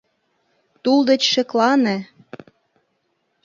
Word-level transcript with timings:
Тул 0.83 0.99
деч 1.09 1.21
шеклане. 1.33 1.97